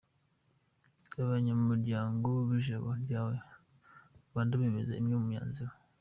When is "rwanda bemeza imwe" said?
4.29-5.15